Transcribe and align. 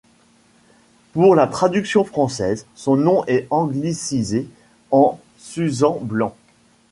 Pour 1.13 1.35
la 1.35 1.45
traduction 1.45 2.03
française, 2.03 2.65
son 2.73 2.95
nom 2.95 3.23
est 3.27 3.45
anglicisé 3.51 4.47
en 4.89 5.19
Susan 5.37 5.99
Blanc. 6.01 6.35